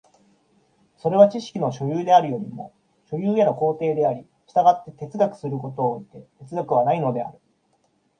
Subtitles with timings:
[0.97, 2.73] それは知識の所有であるよりも
[3.05, 7.37] 所有への行程であり、従って哲学することを措いて哲学はないのである。